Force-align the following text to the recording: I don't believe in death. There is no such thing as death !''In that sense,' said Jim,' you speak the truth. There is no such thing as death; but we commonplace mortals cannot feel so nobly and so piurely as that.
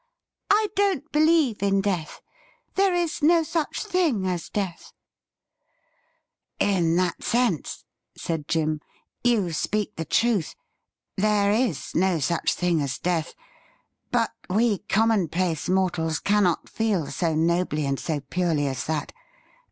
I 0.49 0.65
don't 0.75 1.11
believe 1.11 1.61
in 1.61 1.79
death. 1.79 2.21
There 2.73 2.95
is 2.95 3.21
no 3.21 3.43
such 3.43 3.83
thing 3.83 4.25
as 4.25 4.49
death 4.49 4.93
!''In 6.77 6.95
that 6.95 7.21
sense,' 7.23 7.85
said 8.17 8.47
Jim,' 8.47 8.81
you 9.23 9.53
speak 9.53 9.97
the 9.97 10.05
truth. 10.05 10.55
There 11.17 11.51
is 11.51 11.93
no 11.93 12.17
such 12.17 12.55
thing 12.55 12.81
as 12.81 12.97
death; 12.97 13.35
but 14.09 14.31
we 14.49 14.79
commonplace 14.79 15.69
mortals 15.69 16.17
cannot 16.17 16.67
feel 16.67 17.05
so 17.11 17.35
nobly 17.35 17.85
and 17.85 17.99
so 17.99 18.21
piurely 18.21 18.65
as 18.65 18.85
that. 18.85 19.13